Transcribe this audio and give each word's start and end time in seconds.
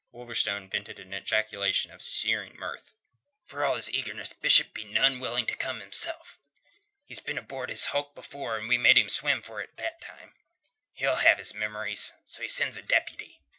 Wolverstone 0.11 0.67
vented 0.67 0.97
an 0.97 1.13
ejaculation 1.13 1.91
of 1.91 2.01
sneering 2.01 2.55
mirth. 2.55 2.95
"For 3.45 3.63
all 3.63 3.75
his 3.75 3.91
eagerness, 3.91 4.33
Bishop'd 4.33 4.73
be 4.73 4.83
none 4.83 5.17
so 5.17 5.19
willing 5.19 5.45
to 5.45 5.55
come, 5.55 5.79
hisself. 5.79 6.39
He's 7.05 7.19
been 7.19 7.37
aboard 7.37 7.69
this 7.69 7.85
hulk 7.93 8.17
afore, 8.17 8.57
and 8.57 8.67
we 8.67 8.79
made 8.79 8.97
him 8.97 9.09
swim 9.09 9.43
for 9.43 9.61
it 9.61 9.77
that 9.77 10.01
time. 10.01 10.33
He'll 10.93 11.17
have 11.17 11.37
his 11.37 11.53
memories. 11.53 12.13
So 12.25 12.41
he 12.41 12.47
sends 12.47 12.77
a 12.77 12.81
deputy." 12.81 13.43